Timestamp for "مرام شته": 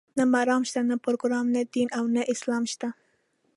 0.33-0.81